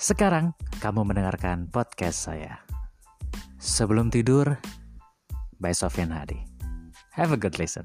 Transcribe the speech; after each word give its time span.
Sekarang 0.00 0.56
kamu 0.80 1.12
mendengarkan 1.12 1.68
podcast 1.68 2.24
saya. 2.24 2.64
Sebelum 3.60 4.08
tidur, 4.08 4.56
by 5.60 5.76
Sofian 5.76 6.08
Hadi. 6.08 6.40
Have 7.12 7.36
a 7.36 7.38
good 7.38 7.60
listen. 7.60 7.84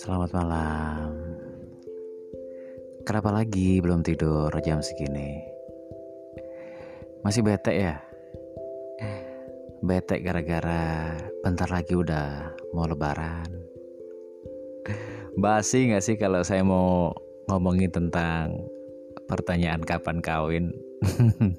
Selamat 0.00 0.32
malam. 0.32 1.12
Kenapa 3.04 3.36
lagi 3.36 3.84
belum 3.84 4.00
tidur 4.00 4.48
jam 4.64 4.80
segini? 4.80 5.51
Masih 7.22 7.46
bete 7.46 7.70
ya? 7.70 8.02
Bete 9.82 10.18
gara-gara 10.18 11.14
bentar 11.42 11.70
lagi 11.70 11.94
udah 11.94 12.50
mau 12.74 12.86
lebaran. 12.86 13.46
Basi 15.38 15.90
gak 15.90 16.02
sih 16.02 16.18
kalau 16.18 16.42
saya 16.42 16.66
mau 16.66 17.14
ngomongin 17.46 17.94
tentang 17.94 18.66
pertanyaan 19.30 19.86
kapan 19.86 20.18
kawin? 20.18 20.74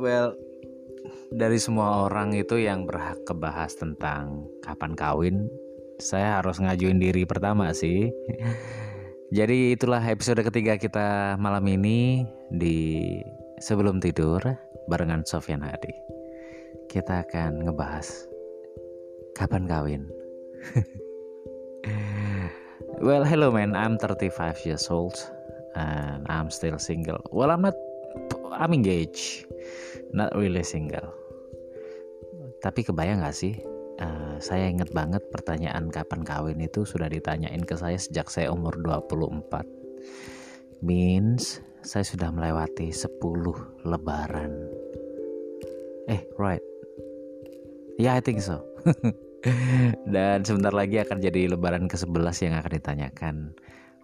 well, 0.00 0.32
dari 1.28 1.60
semua 1.60 2.08
orang 2.08 2.32
itu 2.32 2.56
yang 2.56 2.88
berhak 2.88 3.20
kebahas 3.28 3.76
tentang 3.76 4.48
kapan 4.64 4.96
kawin 4.96 5.36
saya 5.96 6.40
harus 6.40 6.60
ngajuin 6.60 7.00
diri 7.00 7.24
pertama 7.24 7.72
sih. 7.72 8.12
Jadi 9.34 9.74
itulah 9.74 9.98
episode 10.06 10.38
ketiga 10.46 10.78
kita 10.78 11.34
malam 11.42 11.66
ini 11.66 12.22
di 12.54 13.18
sebelum 13.58 13.98
tidur 13.98 14.38
barengan 14.86 15.26
Sofian 15.26 15.66
Hadi. 15.66 15.90
Kita 16.86 17.26
akan 17.26 17.66
ngebahas 17.66 18.06
kapan 19.34 19.66
kawin. 19.66 20.06
well, 23.06 23.26
hello 23.26 23.50
man, 23.50 23.74
I'm 23.74 23.98
35 23.98 24.62
years 24.62 24.86
old 24.94 25.18
and 25.74 26.22
I'm 26.30 26.46
still 26.46 26.78
single. 26.78 27.18
Well, 27.34 27.50
I'm 27.50 27.66
not 27.66 27.74
I'm 28.54 28.70
engaged, 28.70 29.50
not 30.14 30.38
really 30.38 30.62
single. 30.62 31.10
Tapi 32.62 32.86
kebayang 32.86 33.26
gak 33.26 33.34
sih 33.34 33.58
saya 34.40 34.68
ingat 34.68 34.92
banget 34.92 35.24
pertanyaan 35.32 35.88
kapan 35.88 36.22
kawin 36.22 36.60
itu 36.60 36.84
sudah 36.84 37.08
ditanyain 37.08 37.64
ke 37.64 37.74
saya 37.76 37.96
sejak 37.96 38.28
saya 38.28 38.52
umur 38.52 38.76
24. 38.80 39.64
Means 40.84 41.64
saya 41.80 42.04
sudah 42.04 42.28
melewati 42.34 42.92
10 42.92 43.16
lebaran. 43.86 44.52
Eh, 46.06 46.22
right. 46.38 46.62
Ya, 47.96 48.12
yeah, 48.12 48.14
I 48.18 48.22
think 48.22 48.44
so. 48.44 48.60
Dan 50.14 50.42
sebentar 50.42 50.74
lagi 50.74 51.00
akan 51.00 51.22
jadi 51.22 51.54
lebaran 51.54 51.86
ke-11 51.86 52.50
yang 52.50 52.54
akan 52.58 52.72
ditanyakan 52.72 53.36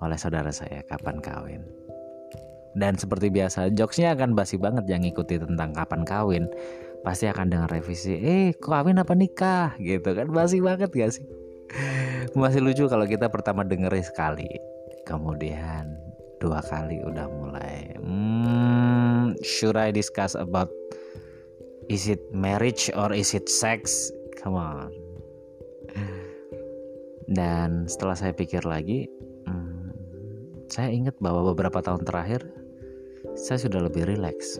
oleh 0.03 0.19
saudara 0.19 0.51
saya 0.55 0.87
kapan 0.87 1.19
kawin. 1.19 1.63
Dan 2.73 2.97
seperti 2.97 3.29
biasa, 3.29 3.69
jokesnya 3.77 4.17
akan 4.17 4.33
basi 4.33 4.57
banget 4.57 4.89
yang 4.89 5.05
ikuti 5.05 5.37
tentang 5.37 5.77
kapan 5.77 6.09
kawin 6.09 6.45
pasti 7.03 7.27
akan 7.27 7.51
dengar 7.51 7.69
revisi 7.71 8.15
eh 8.19 8.55
kawin 8.57 9.03
apa 9.03 9.13
nikah? 9.15 9.75
Gitu 9.79 10.07
kan. 10.15 10.31
Masih 10.31 10.63
banget 10.63 10.91
gak 10.91 11.13
sih? 11.19 11.27
Masih 12.39 12.63
lucu 12.63 12.87
kalau 12.87 13.05
kita 13.05 13.29
pertama 13.29 13.67
denger 13.67 13.93
sekali 14.01 14.49
kemudian 15.03 15.99
dua 16.39 16.63
kali 16.63 16.99
udah 17.07 17.27
mulai 17.31 17.95
hmm, 17.99 19.39
should 19.43 19.79
I 19.79 19.95
discuss 19.95 20.35
about 20.35 20.71
is 21.87 22.11
it 22.11 22.23
marriage 22.35 22.91
or 22.95 23.11
is 23.15 23.35
it 23.35 23.47
sex? 23.47 24.11
Come 24.43 24.59
on. 24.59 24.91
Dan 27.31 27.87
setelah 27.87 28.19
saya 28.19 28.33
pikir 28.35 28.67
lagi 28.67 29.07
hmm, 29.47 29.95
saya 30.67 30.91
ingat 30.91 31.15
bahwa 31.23 31.55
beberapa 31.55 31.79
tahun 31.79 32.03
terakhir 32.03 32.43
saya 33.39 33.63
sudah 33.63 33.87
lebih 33.87 34.05
rileks 34.05 34.59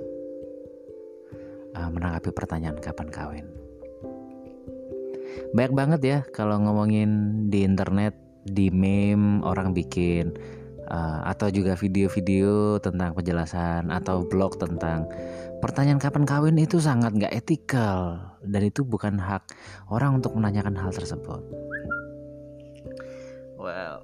menanggapi 1.91 2.31
pertanyaan 2.31 2.79
kapan 2.79 3.09
kawin. 3.11 3.47
Banyak 5.57 5.75
banget 5.75 6.01
ya 6.05 6.19
kalau 6.31 6.61
ngomongin 6.61 7.45
di 7.49 7.65
internet, 7.65 8.15
di 8.45 8.69
meme 8.69 9.41
orang 9.43 9.73
bikin 9.73 10.37
uh, 10.89 11.21
atau 11.29 11.49
juga 11.49 11.79
video-video 11.79 12.79
tentang 12.83 13.17
penjelasan 13.17 13.89
atau 13.89 14.27
blog 14.27 14.61
tentang 14.61 15.09
pertanyaan 15.63 16.03
kapan 16.03 16.25
kawin 16.27 16.59
itu 16.59 16.83
sangat 16.83 17.15
nggak 17.15 17.33
etikal 17.33 18.19
dan 18.43 18.63
itu 18.67 18.83
bukan 18.83 19.17
hak 19.17 19.47
orang 19.89 20.19
untuk 20.19 20.35
menanyakan 20.35 20.75
hal 20.75 20.91
tersebut. 20.91 21.41
Well, 23.57 24.03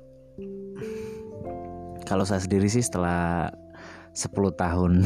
kalau 2.07 2.23
saya 2.23 2.39
sendiri 2.39 2.71
sih 2.71 2.85
setelah 2.85 3.51
10 4.15 4.33
tahun 4.55 5.03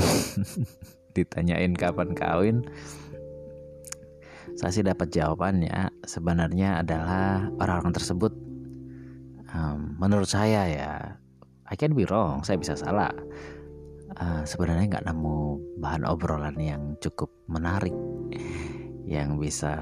ditanyain 1.15 1.73
kapan 1.77 2.17
kawin. 2.17 2.59
Saya 4.53 4.71
sih 4.73 4.85
dapat 4.85 5.09
jawabannya 5.09 5.93
sebenarnya 6.05 6.85
adalah 6.85 7.49
orang-orang 7.57 7.95
tersebut. 7.97 8.33
Um, 9.53 9.97
menurut 10.01 10.29
saya 10.29 10.65
ya 10.69 10.93
I 11.69 11.77
can 11.77 11.93
be 11.97 12.05
wrong 12.09 12.45
saya 12.45 12.61
bisa 12.61 12.77
salah. 12.77 13.13
Uh, 14.13 14.45
sebenarnya 14.45 14.93
nggak 14.93 15.09
nemu 15.09 15.41
bahan 15.81 16.05
obrolan 16.05 16.57
yang 16.61 17.01
cukup 17.01 17.33
menarik 17.49 17.97
yang 19.09 19.41
bisa 19.41 19.73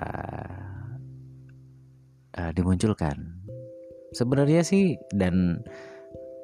uh, 2.38 2.50
dimunculkan. 2.54 3.42
Sebenarnya 4.14 4.62
sih 4.62 4.94
dan 5.14 5.62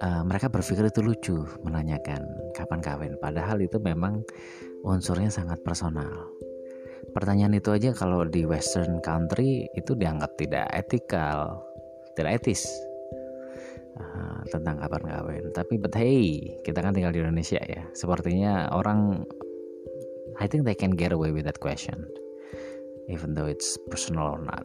uh, 0.02 0.22
mereka 0.26 0.50
berpikir 0.50 0.86
itu 0.86 1.00
lucu 1.02 1.36
menanyakan 1.62 2.22
kapan 2.52 2.80
kawin. 2.82 3.12
Padahal 3.22 3.62
itu 3.62 3.78
memang 3.80 4.22
unsurnya 4.86 5.28
sangat 5.34 5.58
personal. 5.66 6.30
Pertanyaan 7.10 7.58
itu 7.58 7.74
aja 7.74 7.90
kalau 7.90 8.22
di 8.22 8.46
Western 8.46 9.02
country 9.02 9.66
itu 9.74 9.98
dianggap 9.98 10.38
tidak 10.38 10.70
etikal, 10.70 11.58
tidak 12.14 12.42
etis 12.42 12.70
uh, 13.98 14.40
tentang 14.54 14.78
kapan 14.78 15.02
kawin. 15.10 15.44
Tapi 15.50 15.74
but 15.82 15.92
hey, 15.98 16.54
kita 16.62 16.78
kan 16.78 16.94
tinggal 16.94 17.10
di 17.10 17.20
Indonesia 17.20 17.58
ya. 17.66 17.82
Sepertinya 17.98 18.70
orang, 18.70 19.26
I 20.38 20.46
think 20.46 20.62
they 20.62 20.78
can 20.78 20.94
get 20.94 21.10
away 21.10 21.34
with 21.34 21.50
that 21.50 21.58
question, 21.58 22.06
even 23.10 23.34
though 23.34 23.50
it's 23.50 23.74
personal 23.90 24.38
or 24.38 24.42
not. 24.42 24.62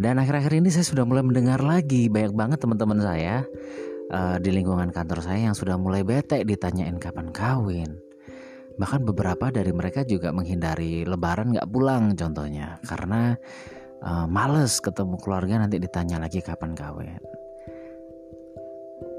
Dan 0.00 0.16
akhir-akhir 0.16 0.64
ini 0.64 0.72
saya 0.72 0.86
sudah 0.86 1.04
mulai 1.04 1.20
mendengar 1.20 1.60
lagi 1.60 2.08
banyak 2.08 2.32
banget 2.32 2.58
teman-teman 2.64 3.04
saya 3.04 3.44
uh, 4.08 4.40
di 4.40 4.48
lingkungan 4.48 4.88
kantor 4.96 5.20
saya 5.20 5.52
yang 5.52 5.56
sudah 5.56 5.76
mulai 5.76 6.00
bete 6.00 6.40
ditanyain 6.40 6.96
kapan 6.96 7.28
kawin 7.28 8.00
Bahkan 8.80 9.04
beberapa 9.04 9.52
dari 9.52 9.76
mereka 9.76 10.08
juga 10.08 10.32
menghindari 10.32 11.04
lebaran 11.04 11.52
gak 11.52 11.68
pulang 11.68 12.16
contohnya 12.16 12.80
karena 12.88 13.36
uh, 14.00 14.24
males 14.24 14.80
ketemu 14.80 15.20
keluarga 15.20 15.60
nanti 15.60 15.76
ditanya 15.76 16.16
lagi 16.16 16.40
kapan 16.40 16.72
kawin. 16.72 17.20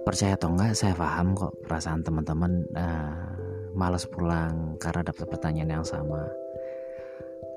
Percaya 0.01 0.33
atau 0.33 0.49
enggak 0.49 0.73
saya 0.73 0.97
paham 0.97 1.37
kok 1.37 1.53
perasaan 1.61 2.01
teman-teman 2.01 2.65
uh, 2.73 3.37
males 3.77 4.09
pulang 4.09 4.81
karena 4.81 5.05
dapat 5.05 5.29
pertanyaan 5.29 5.77
yang 5.77 5.85
sama. 5.85 6.25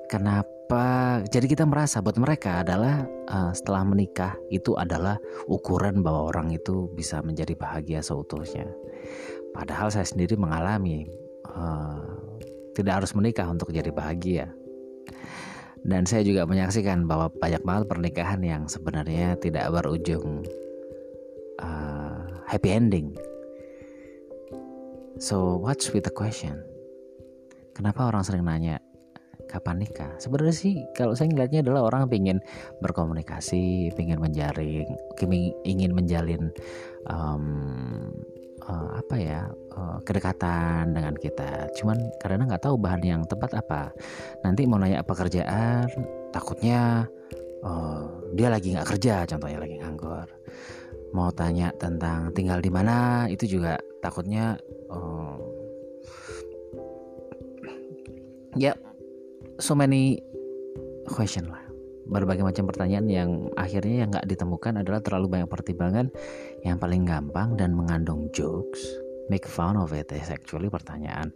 Kenapa? 0.05 1.17
Jadi 1.25 1.49
kita 1.49 1.65
merasa 1.65 2.05
buat 2.05 2.21
mereka 2.21 2.61
adalah 2.61 3.01
uh, 3.25 3.49
setelah 3.49 3.81
menikah 3.81 4.37
itu 4.53 4.77
adalah 4.77 5.17
ukuran 5.49 6.05
bahwa 6.05 6.29
orang 6.29 6.53
itu 6.53 6.85
bisa 6.93 7.25
menjadi 7.25 7.57
bahagia 7.57 8.05
seutuhnya. 8.05 8.69
Padahal 9.57 9.89
saya 9.89 10.05
sendiri 10.05 10.37
mengalami 10.37 11.24
uh, 11.53 12.01
tidak 12.73 13.03
harus 13.03 13.11
menikah 13.13 13.47
untuk 13.47 13.71
jadi 13.71 13.89
bahagia. 13.93 14.51
Dan 15.85 16.09
saya 16.09 16.25
juga 16.25 16.49
menyaksikan 16.49 17.05
bahwa 17.05 17.29
banyak 17.29 17.61
banget 17.61 17.85
pernikahan 17.85 18.41
yang 18.41 18.65
sebenarnya 18.65 19.37
tidak 19.37 19.69
berujung 19.69 20.41
uh, 21.61 22.25
happy 22.49 22.73
ending. 22.73 23.13
So 25.21 25.61
what's 25.61 25.93
with 25.93 26.09
the 26.09 26.11
question? 26.11 26.59
Kenapa 27.77 28.09
orang 28.09 28.25
sering 28.25 28.43
nanya 28.43 28.81
kapan 29.47 29.83
nikah? 29.85 30.09
Sebenarnya 30.17 30.55
sih 30.55 30.83
kalau 30.97 31.13
saya 31.13 31.31
ngeliatnya 31.31 31.63
adalah 31.63 31.87
orang 31.87 32.09
ingin 32.11 32.41
berkomunikasi, 32.81 33.93
ingin 33.93 34.19
menjaring, 34.19 34.89
ingin 35.63 35.91
menjalin 35.93 36.49
um, 37.07 37.74
apa 39.05 39.21
ya 39.21 39.45
eh, 39.53 39.97
kedekatan 40.01 40.97
dengan 40.97 41.13
kita. 41.13 41.69
Cuman 41.77 41.97
karena 42.17 42.49
nggak 42.49 42.65
tahu 42.65 42.75
bahan 42.81 43.01
yang 43.05 43.21
tepat 43.29 43.53
apa. 43.53 43.93
Nanti 44.41 44.65
mau 44.65 44.81
nanya 44.81 45.05
pekerjaan 45.05 45.85
takutnya 46.33 47.05
oh, 47.61 48.25
dia 48.33 48.49
lagi 48.49 48.73
nggak 48.73 48.89
kerja 48.97 49.29
contohnya 49.29 49.61
lagi 49.61 49.77
nganggur. 49.77 50.27
Mau 51.13 51.29
tanya 51.31 51.69
tentang 51.77 52.33
tinggal 52.33 52.59
di 52.59 52.73
mana 52.73 53.29
itu 53.29 53.45
juga 53.45 53.77
takutnya 54.01 54.57
oh, 54.89 55.37
ya 58.57 58.73
yeah, 58.73 58.75
so 59.61 59.77
many 59.77 60.17
question 61.07 61.45
lah 61.49 61.64
berbagai 62.05 62.45
macam 62.45 62.69
pertanyaan 62.69 63.05
yang 63.09 63.29
akhirnya 63.57 64.05
yang 64.05 64.09
nggak 64.13 64.29
ditemukan 64.29 64.85
adalah 64.85 65.01
terlalu 65.01 65.27
banyak 65.37 65.49
pertimbangan 65.49 66.07
yang 66.61 66.77
paling 66.77 67.03
gampang 67.03 67.57
dan 67.57 67.73
mengandung 67.73 68.29
jokes 68.31 68.81
make 69.29 69.49
fun 69.49 69.73
of 69.73 69.89
it 69.93 70.09
is 70.13 70.29
actually 70.29 70.69
pertanyaan 70.69 71.33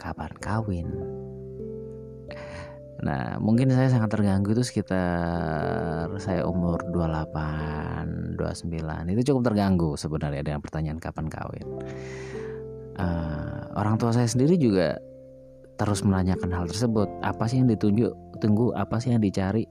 kapan 0.00 0.32
kawin 0.40 0.88
Nah, 2.98 3.38
mungkin 3.38 3.70
saya 3.70 3.86
sangat 3.94 4.10
terganggu 4.10 4.58
itu 4.58 4.66
sekitar 4.66 6.10
saya 6.18 6.42
umur 6.42 6.82
28, 6.90 8.34
29. 8.34 9.14
Itu 9.14 9.22
cukup 9.30 9.42
terganggu 9.46 9.94
sebenarnya 9.94 10.42
dengan 10.42 10.58
pertanyaan 10.58 10.98
kapan 10.98 11.30
kawin. 11.30 11.68
Uh, 12.98 13.70
orang 13.78 13.94
tua 14.02 14.10
saya 14.10 14.26
sendiri 14.26 14.58
juga 14.58 14.98
terus 15.78 16.02
menanyakan 16.02 16.50
hal 16.50 16.66
tersebut. 16.66 17.06
Apa 17.22 17.46
sih 17.46 17.62
yang 17.62 17.70
ditunjuk? 17.70 18.10
Tunggu, 18.38 18.74
apa 18.74 19.02
sih 19.02 19.14
yang 19.14 19.22
dicari? 19.22 19.66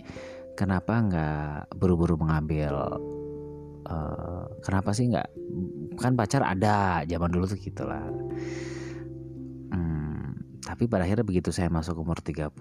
Kenapa 0.58 1.00
nggak 1.00 1.78
buru-buru 1.78 2.18
mengambil? 2.19 3.00
Uh, 3.88 4.44
kenapa 4.64 4.92
sih 4.92 5.08
nggak? 5.08 5.28
Kan 6.02 6.14
pacar 6.19 6.44
ada 6.44 7.02
zaman 7.08 7.30
dulu 7.31 7.48
tuh 7.48 7.58
gitulah 7.58 8.04
tapi 10.68 10.84
pada 10.84 11.08
akhirnya 11.08 11.24
begitu 11.24 11.48
saya 11.56 11.72
masuk 11.72 12.04
umur 12.04 12.19
30, 12.19 12.52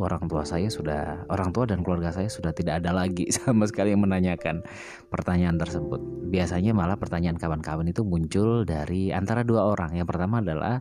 orang 0.00 0.24
tua 0.32 0.48
saya 0.48 0.72
sudah 0.72 1.28
orang 1.28 1.52
tua 1.52 1.68
dan 1.68 1.84
keluarga 1.84 2.08
saya 2.08 2.32
sudah 2.32 2.56
tidak 2.56 2.80
ada 2.80 2.96
lagi 2.96 3.28
sama 3.36 3.68
sekali 3.68 3.92
yang 3.92 4.00
menanyakan 4.00 4.64
pertanyaan 5.12 5.60
tersebut. 5.60 6.00
Biasanya 6.32 6.72
malah 6.72 6.96
pertanyaan 6.96 7.36
kawan-kawan 7.36 7.84
itu 7.84 8.00
muncul 8.00 8.64
dari 8.64 9.12
antara 9.12 9.44
dua 9.44 9.76
orang. 9.76 9.92
Yang 9.92 10.08
pertama 10.08 10.40
adalah 10.40 10.80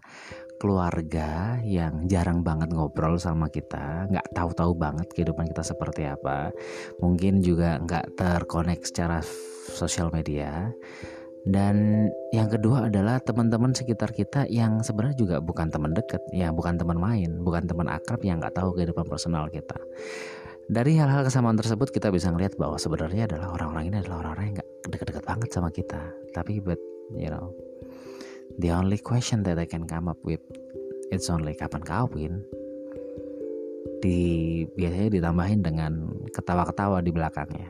keluarga 0.60 1.58
yang 1.64 2.06
jarang 2.12 2.44
banget 2.44 2.70
ngobrol 2.76 3.16
sama 3.16 3.48
kita, 3.48 4.12
nggak 4.12 4.36
tahu-tahu 4.36 4.76
banget 4.76 5.08
kehidupan 5.16 5.48
kita 5.48 5.64
seperti 5.64 6.06
apa, 6.06 6.52
mungkin 7.00 7.40
juga 7.40 7.80
nggak 7.80 8.20
terkonek 8.20 8.84
secara 8.84 9.24
sosial 9.72 10.12
media. 10.12 10.68
Dan 11.48 12.06
yang 12.36 12.52
kedua 12.52 12.92
adalah 12.92 13.24
teman-teman 13.24 13.72
sekitar 13.72 14.12
kita 14.12 14.44
yang 14.52 14.84
sebenarnya 14.84 15.18
juga 15.18 15.36
bukan 15.40 15.72
teman 15.72 15.96
dekat 15.96 16.20
ya 16.36 16.52
bukan 16.52 16.76
teman 16.76 17.00
main 17.00 17.40
bukan 17.40 17.64
teman 17.64 17.88
akrab 17.88 18.20
yang 18.28 18.44
nggak 18.44 18.60
tahu 18.60 18.76
kehidupan 18.76 19.08
personal 19.08 19.48
kita. 19.48 19.80
Dari 20.70 21.00
hal-hal 21.00 21.26
kesamaan 21.26 21.58
tersebut 21.58 21.90
kita 21.90 22.12
bisa 22.14 22.30
ngelihat 22.30 22.60
bahwa 22.60 22.78
sebenarnya 22.78 23.26
adalah 23.26 23.56
orang-orang 23.56 23.90
ini 23.90 23.98
adalah 24.04 24.22
orang-orang 24.22 24.46
yang 24.52 24.56
nggak 24.62 24.70
dekat-dekat 24.92 25.24
banget 25.26 25.50
sama 25.50 25.70
kita. 25.72 26.02
Tapi 26.36 26.60
but 26.60 26.78
you 27.16 27.32
know 27.32 27.56
the 28.58 28.74
only 28.74 28.98
question 28.98 29.46
that 29.46 29.62
I 29.62 29.70
can 29.70 29.86
come 29.86 30.10
up 30.10 30.18
with 30.26 30.42
it's 31.14 31.30
only 31.30 31.54
kapan 31.54 31.86
kawin 31.86 32.34
di 34.00 34.64
biasanya 34.74 35.10
ditambahin 35.22 35.62
dengan 35.62 35.94
ketawa-ketawa 36.34 37.04
di 37.06 37.12
belakangnya 37.14 37.70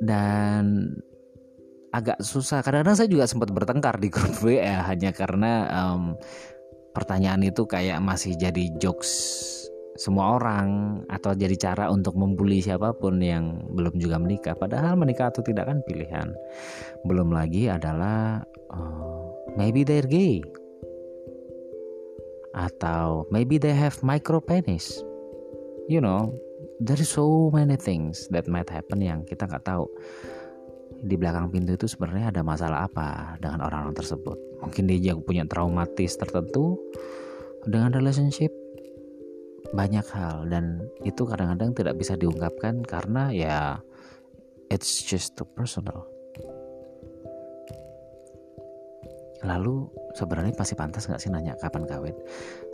dan 0.00 0.96
agak 1.90 2.22
susah. 2.22 2.64
Kadang-kadang 2.64 2.96
saya 2.96 3.08
juga 3.10 3.28
sempat 3.28 3.52
bertengkar 3.52 4.00
di 4.00 4.08
grup 4.08 4.34
WA 4.40 4.86
hanya 4.86 5.10
karena 5.12 5.68
um, 5.68 6.16
pertanyaan 6.96 7.44
itu 7.44 7.66
kayak 7.66 8.00
masih 8.02 8.34
jadi 8.34 8.72
jokes 8.78 9.46
semua 10.00 10.40
orang 10.40 11.02
atau 11.12 11.36
jadi 11.36 11.52
cara 11.60 11.92
untuk 11.92 12.16
membuli 12.16 12.64
siapa 12.64 12.96
pun 12.96 13.20
yang 13.20 13.68
belum 13.76 14.00
juga 14.00 14.16
menikah. 14.16 14.56
Padahal 14.56 14.96
menikah 14.96 15.28
atau 15.28 15.44
tidak 15.44 15.68
kan 15.68 15.84
pilihan. 15.84 16.32
Belum 17.04 17.28
lagi 17.28 17.68
adalah 17.68 18.40
uh, 18.70 19.30
maybe 19.58 19.82
they're 19.82 20.06
gay 20.06 20.42
atau 22.54 23.26
maybe 23.30 23.58
they 23.58 23.74
have 23.74 23.94
micro 24.02 24.42
penis. 24.42 25.02
You 25.90 26.02
know, 26.02 26.34
there 26.78 26.98
is 26.98 27.10
so 27.10 27.50
many 27.50 27.74
things 27.74 28.26
that 28.30 28.46
might 28.46 28.70
happen 28.70 29.02
yang 29.02 29.26
kita 29.26 29.46
nggak 29.46 29.66
tahu 29.66 29.86
di 31.00 31.16
belakang 31.16 31.48
pintu 31.48 31.78
itu 31.78 31.86
sebenarnya 31.88 32.34
ada 32.34 32.42
masalah 32.44 32.84
apa 32.84 33.38
dengan 33.40 33.64
orang-orang 33.64 33.96
tersebut. 33.96 34.36
Mungkin 34.60 34.90
dia 34.90 35.16
punya 35.16 35.48
traumatis 35.48 36.18
tertentu 36.18 36.76
dengan 37.64 37.94
relationship 37.94 38.52
banyak 39.70 40.02
hal 40.10 40.50
dan 40.50 40.82
itu 41.06 41.22
kadang-kadang 41.22 41.70
tidak 41.70 41.94
bisa 41.94 42.18
diungkapkan 42.18 42.82
karena 42.82 43.30
ya 43.30 43.56
it's 44.66 44.98
just 45.06 45.38
too 45.38 45.46
personal. 45.54 46.09
Lalu 49.46 49.88
sebenarnya 50.12 50.52
pasti 50.52 50.76
pantas 50.76 51.08
nggak 51.08 51.20
sih 51.20 51.32
nanya 51.32 51.56
kapan 51.56 51.88
kawin? 51.88 52.16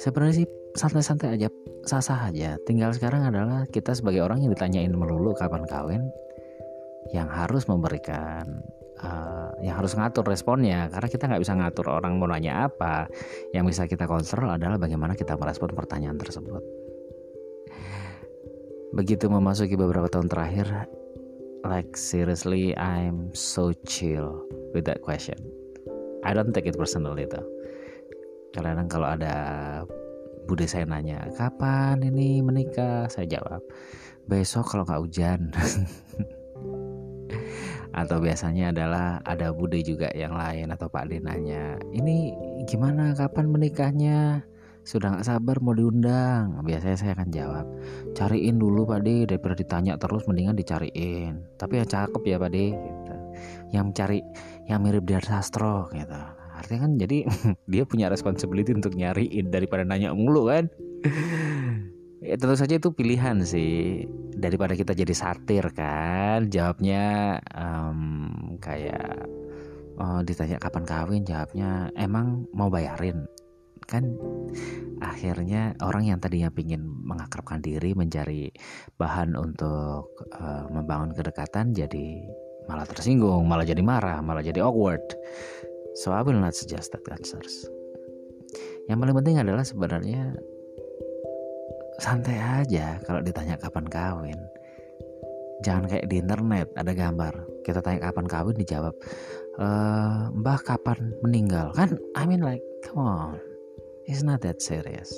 Sebenarnya 0.03 0.43
sih 0.43 0.47
santai-santai 0.75 1.39
aja, 1.39 1.49
sah-sah 1.87 2.31
aja. 2.33 2.59
Tinggal 2.67 2.91
sekarang 2.91 3.23
adalah 3.31 3.65
kita 3.71 3.95
sebagai 3.95 4.27
orang 4.27 4.43
yang 4.43 4.51
ditanyain 4.51 4.91
melulu 4.91 5.31
kapan 5.39 5.63
kawin, 5.71 6.03
yang 7.15 7.31
harus 7.31 7.71
memberikan 7.71 8.67
uh, 9.03 9.53
yang 9.61 9.77
harus 9.77 9.95
ngatur 9.97 10.25
responnya 10.25 10.89
karena 10.89 11.09
kita 11.09 11.25
nggak 11.29 11.43
bisa 11.43 11.55
ngatur 11.57 11.87
orang 11.93 12.17
mau 12.17 12.29
nanya 12.29 12.69
apa 12.69 13.09
yang 13.53 13.69
bisa 13.69 13.85
kita 13.85 14.09
kontrol 14.09 14.53
adalah 14.53 14.81
bagaimana 14.81 15.13
kita 15.13 15.37
merespon 15.37 15.73
pertanyaan 15.77 16.17
tersebut 16.17 16.63
begitu 18.97 19.29
memasuki 19.29 19.77
beberapa 19.77 20.09
tahun 20.09 20.33
terakhir 20.33 20.89
like 21.67 21.93
seriously 21.99 22.73
I'm 22.79 23.35
so 23.37 23.75
chill 23.85 24.47
with 24.73 24.89
that 24.89 25.05
question 25.05 25.66
I 26.27 26.35
don't 26.35 26.51
take 26.51 26.67
it 26.67 26.75
personally 26.75 27.31
itu 27.31 27.39
kadang 28.57 28.89
kalau 28.89 29.13
ada 29.13 29.37
bude 30.47 30.65
saya 30.65 30.87
nanya 30.87 31.27
kapan 31.35 31.99
ini 32.07 32.39
menikah? 32.41 33.11
Saya 33.11 33.39
jawab 33.39 33.61
besok 34.31 34.71
kalau 34.71 34.87
nggak 34.87 35.03
hujan. 35.03 35.51
Atau 38.01 38.21
biasanya 38.21 38.77
adalah 38.77 39.25
ada 39.25 39.57
bude 39.57 39.81
juga 39.81 40.13
yang 40.13 40.37
lain 40.37 40.69
atau 40.69 40.85
Pak 40.85 41.09
D 41.09 41.17
nanya 41.17 41.81
ini 41.97 42.29
gimana? 42.69 43.17
Kapan 43.17 43.49
menikahnya? 43.49 44.45
Sudah 44.85 45.17
nggak 45.17 45.25
sabar 45.25 45.57
mau 45.65 45.73
diundang. 45.73 46.61
Biasanya 46.61 46.97
saya 47.01 47.13
akan 47.17 47.33
jawab 47.33 47.65
cariin 48.13 48.61
dulu 48.61 48.85
Pak 48.85 49.01
D 49.01 49.25
daripada 49.25 49.57
ditanya 49.57 49.97
terus 49.97 50.29
mendingan 50.29 50.55
dicariin. 50.55 51.41
Tapi 51.57 51.81
yang 51.81 51.89
cakep 51.89 52.23
ya 52.29 52.37
Pak 52.37 52.51
D 52.53 52.59
gitu. 52.77 53.15
yang 53.75 53.93
cari 53.93 54.23
yang 54.67 54.83
mirip 54.83 55.07
Diar 55.07 55.23
Sastro 55.23 55.91
gitu. 55.95 56.21
Artinya 56.57 56.89
kan 56.89 56.93
jadi 56.99 57.19
dia 57.73 57.85
punya 57.87 58.11
responsibility 58.11 58.75
untuk 58.75 58.99
nyariin 58.99 59.53
daripada 59.53 59.87
nanya 59.87 60.13
mulu 60.13 60.51
kan? 60.51 60.67
Ya 62.25 62.35
tentu 62.41 62.57
saja 62.59 62.81
itu 62.81 62.91
pilihan 62.91 63.45
sih 63.45 64.03
daripada 64.35 64.75
kita 64.75 64.97
jadi 64.97 65.15
satir 65.15 65.71
kan? 65.71 66.51
Jawabnya 66.51 67.39
um, 67.55 68.01
kayak 68.59 69.29
oh, 70.01 70.25
ditanya 70.27 70.59
kapan 70.59 70.85
kawin 70.89 71.23
jawabnya 71.23 71.93
emang 71.95 72.49
mau 72.51 72.73
bayarin? 72.73 73.29
Kan 73.87 74.19
akhirnya 74.99 75.79
orang 75.79 76.11
yang 76.11 76.19
tadinya 76.19 76.51
ingin 76.59 76.83
mengakrabkan 76.83 77.63
diri 77.63 77.95
mencari 77.95 78.51
bahan 78.99 79.39
untuk 79.39 80.11
uh, 80.35 80.67
membangun 80.73 81.15
kedekatan 81.15 81.71
jadi 81.71 82.27
malah 82.67 82.87
tersinggung 82.87 83.47
malah 83.47 83.67
jadi 83.67 83.83
marah 83.83 84.19
malah 84.21 84.43
jadi 84.43 84.63
awkward. 84.63 85.03
So 85.97 86.13
I 86.13 86.21
will 86.21 86.37
not 86.37 86.53
suggest 86.53 86.93
that 86.93 87.07
answers. 87.09 87.65
Yang 88.87 88.99
paling 89.01 89.17
penting 89.17 89.37
adalah 89.41 89.65
sebenarnya 89.65 90.37
santai 91.97 92.37
aja 92.37 93.01
kalau 93.09 93.25
ditanya 93.25 93.57
kapan 93.57 93.89
kawin. 93.89 94.41
Jangan 95.65 95.89
kayak 95.89 96.07
di 96.13 96.21
internet 96.21 96.69
ada 96.77 96.93
gambar. 96.93 97.65
Kita 97.65 97.81
tanya 97.81 98.13
kapan 98.13 98.29
kawin 98.29 98.55
dijawab 98.61 98.95
e, 99.57 99.67
mbah 100.37 100.61
kapan 100.61 101.17
meninggal? 101.25 101.73
Kan 101.73 101.97
I 102.13 102.29
mean 102.29 102.45
like 102.45 102.63
come 102.85 103.01
on. 103.01 103.41
It's 104.05 104.21
not 104.21 104.45
that 104.45 104.61
serious. 104.61 105.09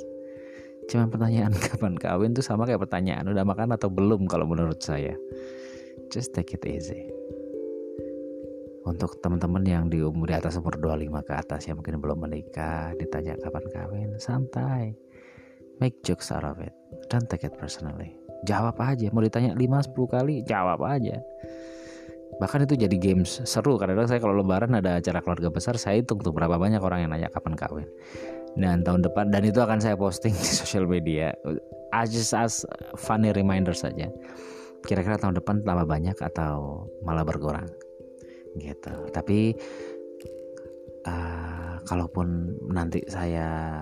Cuma 0.87 1.11
pertanyaan 1.11 1.53
kapan 1.75 1.99
kawin 1.99 2.39
tuh 2.39 2.47
sama 2.47 2.71
kayak 2.71 2.87
pertanyaan 2.87 3.27
udah 3.27 3.43
makan 3.43 3.75
atau 3.75 3.91
belum 3.91 4.31
kalau 4.31 4.47
menurut 4.47 4.79
saya. 4.79 5.19
Just 6.09 6.33
take 6.33 6.55
it 6.55 6.63
easy 6.65 7.18
untuk 8.89 9.21
teman-teman 9.21 9.63
yang 9.69 9.85
di 9.93 10.01
umur 10.01 10.33
di 10.33 10.37
atas 10.37 10.57
umur 10.57 10.81
25 10.81 11.29
ke 11.29 11.33
atas 11.37 11.69
yang 11.69 11.77
mungkin 11.77 12.01
belum 12.01 12.25
menikah 12.25 12.97
ditanya 12.97 13.37
kapan 13.37 13.65
kawin 13.69 14.11
santai 14.17 14.97
Make 15.79 16.03
jokes 16.03 16.35
out 16.35 16.43
of 16.43 16.59
it. 16.59 16.75
Don't 17.07 17.31
take 17.31 17.47
it 17.47 17.55
personally. 17.55 18.19
Jawab 18.43 18.83
aja. 18.83 19.07
Mau 19.15 19.23
ditanya 19.23 19.55
5-10 19.55 20.11
kali, 20.11 20.35
jawab 20.43 20.83
aja. 20.83 21.23
Bahkan 22.43 22.67
itu 22.67 22.75
jadi 22.75 22.97
games 22.99 23.47
seru. 23.47 23.79
Kadang-kadang 23.79 24.11
saya 24.11 24.21
kalau 24.23 24.35
lebaran 24.43 24.75
ada 24.75 24.99
acara 24.99 25.23
keluarga 25.23 25.55
besar, 25.55 25.79
saya 25.79 26.03
hitung 26.03 26.19
tuh 26.19 26.35
berapa 26.35 26.59
banyak 26.59 26.83
orang 26.83 27.07
yang 27.07 27.11
nanya 27.15 27.31
kapan 27.31 27.55
kawin. 27.55 27.89
Dan 28.59 28.83
tahun 28.83 29.07
depan, 29.07 29.31
dan 29.31 29.47
itu 29.47 29.63
akan 29.63 29.79
saya 29.79 29.95
posting 29.95 30.35
di 30.35 30.47
sosial 30.67 30.83
media. 30.91 31.31
As 31.95 32.11
just 32.11 32.35
as 32.35 32.67
funny 32.99 33.31
reminder 33.31 33.73
saja. 33.73 34.11
Kira-kira 34.83 35.15
tahun 35.15 35.39
depan 35.39 35.63
tambah 35.63 35.87
banyak 35.87 36.19
atau 36.19 36.87
malah 37.07 37.23
berkurang. 37.23 37.71
Gitu. 38.59 38.95
Tapi 39.15 39.55
uh, 41.07 41.75
kalaupun 41.87 42.59
nanti 42.69 43.01
saya 43.09 43.81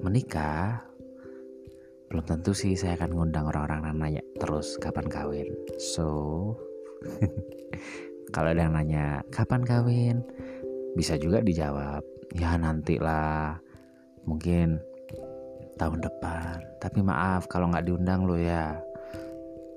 menikah 0.00 0.84
belum 2.10 2.26
tentu 2.26 2.50
sih 2.50 2.74
saya 2.74 2.98
akan 2.98 3.14
ngundang 3.14 3.46
orang-orang 3.46 3.86
yang 3.86 3.98
nanya 4.02 4.22
terus 4.42 4.74
kapan 4.82 5.06
kawin. 5.06 5.48
So 5.78 6.06
kalau 8.34 8.50
ada 8.50 8.66
yang 8.66 8.74
nanya 8.74 9.22
kapan 9.30 9.62
kawin 9.62 10.26
bisa 10.98 11.14
juga 11.14 11.38
dijawab 11.38 12.02
ya 12.34 12.58
nantilah 12.58 13.62
mungkin 14.26 14.82
tahun 15.78 16.02
depan. 16.02 16.58
Tapi 16.82 16.98
maaf 16.98 17.46
kalau 17.46 17.70
nggak 17.70 17.86
diundang 17.86 18.26
lo 18.26 18.34
ya 18.34 18.74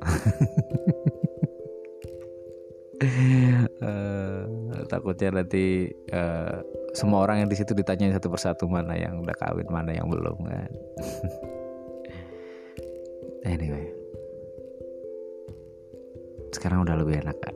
uh, 3.81 4.41
takutnya 4.91 5.43
nanti 5.43 5.89
uh, 6.11 6.63
semua 6.93 7.25
orang 7.25 7.45
yang 7.45 7.49
di 7.49 7.57
situ 7.57 7.73
ditanya 7.73 8.13
satu 8.15 8.29
persatu 8.29 8.65
mana 8.69 8.93
yang 8.95 9.21
udah 9.21 9.35
kawin 9.37 9.67
mana 9.69 9.91
yang 9.95 10.07
belum 10.09 10.37
kan. 10.45 10.71
Anyway. 13.43 13.91
Sekarang 16.55 16.87
udah 16.87 16.95
lebih 16.95 17.19
enak 17.19 17.35
kan 17.43 17.55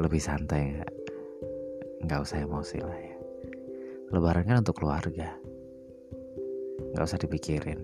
lebih 0.00 0.22
santai 0.22 0.72
nggak 0.72 0.92
nggak 2.08 2.20
usah 2.24 2.40
emosi 2.40 2.78
lah 2.80 2.96
ya. 2.96 3.16
Lebaran 4.10 4.48
kan 4.48 4.64
untuk 4.64 4.80
keluarga. 4.80 5.36
Nggak 6.96 7.06
usah 7.06 7.20
dipikirin. 7.20 7.80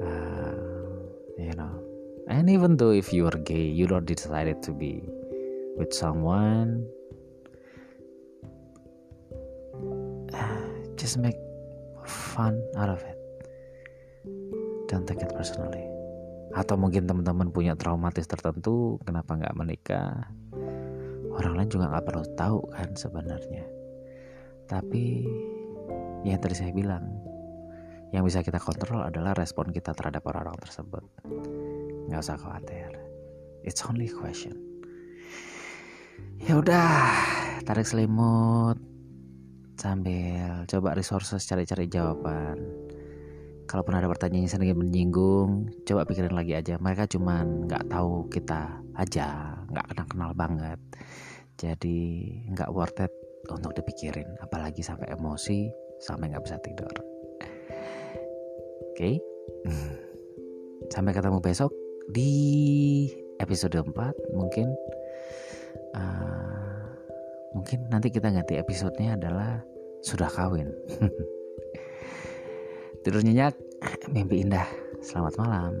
Uh, 0.00 0.56
you 1.36 1.52
know 1.52 1.79
and 2.30 2.46
even 2.46 2.78
though 2.78 2.94
if 2.94 3.10
you 3.10 3.26
are 3.26 3.38
gay 3.42 3.66
you 3.66 3.90
don't 3.90 4.06
decided 4.06 4.62
to 4.62 4.70
be 4.70 5.02
with 5.80 5.96
someone. 5.96 6.84
Just 11.00 11.16
make 11.16 11.40
fun 12.04 12.60
out 12.76 12.92
of 12.92 13.00
it. 13.00 13.16
Don't 14.92 15.08
take 15.08 15.24
it 15.24 15.32
personally. 15.32 15.88
Atau 16.52 16.76
mungkin 16.76 17.08
teman-teman 17.08 17.48
punya 17.48 17.72
traumatis 17.78 18.28
tertentu 18.28 19.00
kenapa 19.08 19.40
nggak 19.40 19.56
menikah? 19.56 20.28
Orang 21.32 21.56
lain 21.56 21.72
juga 21.72 21.88
nggak 21.88 22.04
perlu 22.04 22.24
tahu 22.36 22.60
kan 22.74 22.92
sebenarnya. 22.92 23.64
Tapi 24.68 25.24
ya 26.26 26.36
yang 26.36 26.40
tadi 26.44 26.52
saya 26.52 26.76
bilang 26.76 27.08
yang 28.10 28.26
bisa 28.26 28.42
kita 28.44 28.58
kontrol 28.60 29.06
adalah 29.06 29.32
respon 29.32 29.72
kita 29.72 29.94
terhadap 29.94 30.26
orang-orang 30.26 30.58
tersebut 30.60 31.06
nggak 32.10 32.26
usah 32.26 32.36
khawatir. 32.36 32.90
It's 33.62 33.86
only 33.86 34.10
question. 34.10 34.58
Ya 36.42 36.58
udah 36.58 36.90
tarik 37.62 37.86
selimut 37.86 38.74
sambil 39.78 40.66
coba 40.66 40.98
resources 40.98 41.46
cari-cari 41.46 41.86
jawaban. 41.86 42.58
Kalaupun 43.70 43.94
ada 43.94 44.10
pertanyaan 44.10 44.50
yang 44.50 44.52
sedikit 44.52 44.76
menyinggung 44.82 45.70
coba 45.86 46.02
pikirin 46.02 46.34
lagi 46.34 46.58
aja. 46.58 46.74
Mereka 46.82 47.06
cuman 47.14 47.70
nggak 47.70 47.86
tahu 47.86 48.26
kita 48.26 48.82
aja 48.98 49.54
nggak 49.70 49.86
kenal 49.94 50.06
kenal 50.10 50.30
banget. 50.34 50.80
Jadi 51.54 52.00
nggak 52.50 52.74
worth 52.74 52.98
it 52.98 53.14
untuk 53.46 53.70
dipikirin 53.78 54.26
apalagi 54.42 54.82
sampai 54.82 55.14
emosi 55.14 55.70
sampai 56.02 56.34
nggak 56.34 56.42
bisa 56.42 56.58
tidur. 56.64 56.90
Oke? 58.90 58.98
Okay? 58.98 59.14
sampai 60.92 61.14
ketemu 61.14 61.38
besok 61.38 61.70
di 62.10 62.34
episode 63.38 63.78
4 63.80 63.94
mungkin 64.34 64.68
uh, 65.96 66.82
mungkin 67.54 67.86
nanti 67.90 68.10
kita 68.10 68.30
ganti 68.30 68.58
episodenya 68.58 69.16
adalah 69.16 69.62
sudah 70.02 70.28
kawin 70.28 70.70
Tidur 73.00 73.24
nyenyak, 73.24 73.56
mimpi 74.12 74.44
indah. 74.44 74.68
Selamat 75.00 75.40
malam. 75.40 75.72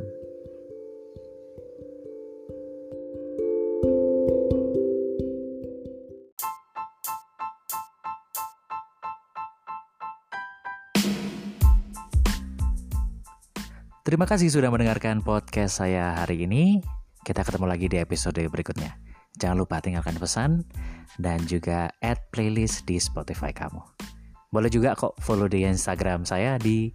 Terima 14.10 14.26
kasih 14.26 14.50
sudah 14.50 14.74
mendengarkan 14.74 15.22
podcast 15.22 15.78
saya 15.78 16.18
hari 16.18 16.42
ini. 16.42 16.82
Kita 17.22 17.46
ketemu 17.46 17.70
lagi 17.70 17.86
di 17.86 17.94
episode 17.94 18.42
berikutnya. 18.42 18.98
Jangan 19.38 19.62
lupa 19.62 19.78
tinggalkan 19.78 20.18
pesan 20.18 20.66
dan 21.22 21.46
juga 21.46 21.94
add 22.02 22.18
playlist 22.34 22.90
di 22.90 22.98
Spotify 22.98 23.54
kamu. 23.54 23.78
Boleh 24.50 24.66
juga 24.66 24.98
kok 24.98 25.14
follow 25.22 25.46
di 25.46 25.62
Instagram 25.62 26.26
saya 26.26 26.58
di 26.58 26.90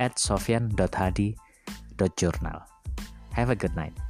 sofian.hadi.journal. 0.00 2.58
Have 3.36 3.52
a 3.52 3.58
good 3.60 3.76
night. 3.76 4.05